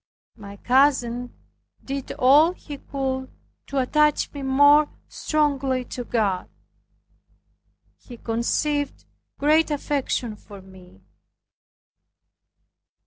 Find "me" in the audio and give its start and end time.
4.33-4.41, 10.59-11.01